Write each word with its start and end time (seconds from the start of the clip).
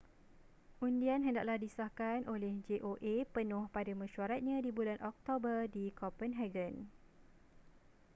undian 0.85 1.21
hendaklah 1.27 1.57
disahkan 1.65 2.19
oleh 2.33 2.51
joa 2.67 3.15
penuh 3.33 3.63
pada 3.75 3.91
mesyuaratnya 4.01 4.57
di 4.65 4.71
bulan 4.77 4.97
oktober 5.09 5.57
di 5.75 5.85
copenhagen 5.99 6.73